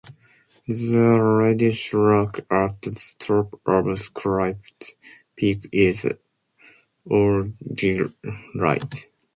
The 0.67 1.21
reddish 1.21 1.93
rock 1.93 2.39
at 2.49 2.81
the 2.81 2.99
top 3.19 3.61
of 3.67 4.13
Crypt 4.15 4.95
Peak 5.35 5.69
is 5.71 6.07
argillite. 7.07 9.05